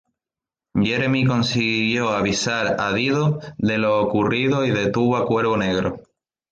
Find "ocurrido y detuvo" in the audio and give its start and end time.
4.01-5.15